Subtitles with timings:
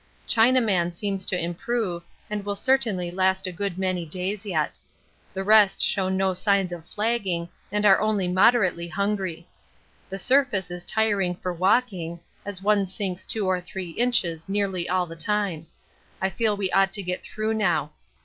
[0.27, 4.79] Chinaman seems to improve and will certainly last a good many days yet.
[5.31, 9.47] The rest show no signs of flagging and are only moderately hungry.
[10.09, 15.05] The surface is tiring for walking, as one sinks two or three inches nearly all
[15.05, 15.67] the time.
[16.19, 17.91] I feel we ought to get through now.